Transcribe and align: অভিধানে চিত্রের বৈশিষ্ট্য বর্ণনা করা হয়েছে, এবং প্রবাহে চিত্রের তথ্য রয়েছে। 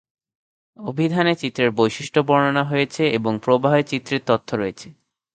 অভিধানে 0.79 1.33
চিত্রের 1.35 1.69
বৈশিষ্ট্য 1.71 2.19
বর্ণনা 2.21 2.63
করা 2.63 2.69
হয়েছে, 2.69 3.03
এবং 3.09 3.33
প্রবাহে 3.39 3.81
চিত্রের 3.83 4.21
তথ্য 4.25 4.49
রয়েছে। 4.55 4.87